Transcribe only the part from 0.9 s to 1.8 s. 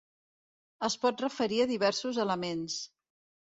pot referir a